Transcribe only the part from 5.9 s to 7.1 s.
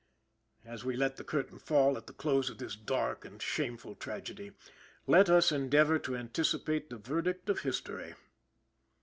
to anticipate the